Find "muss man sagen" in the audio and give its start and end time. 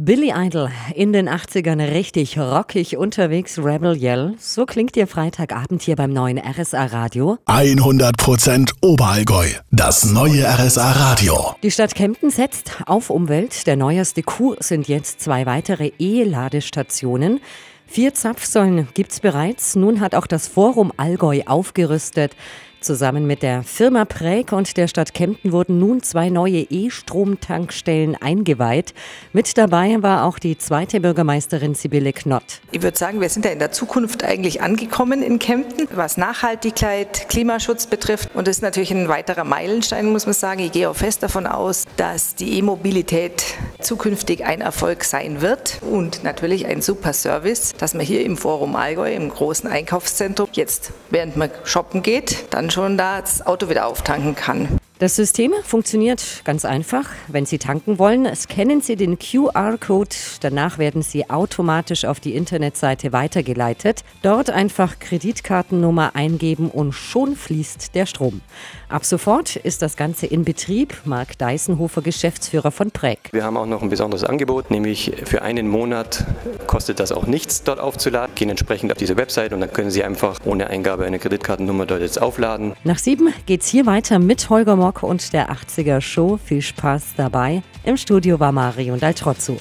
40.12-40.60